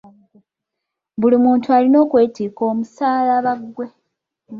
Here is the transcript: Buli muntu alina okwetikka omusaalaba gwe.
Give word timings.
Buli 1.19 1.37
muntu 1.45 1.67
alina 1.77 1.97
okwetikka 2.05 2.61
omusaalaba 2.71 3.53
gwe. 3.73 3.87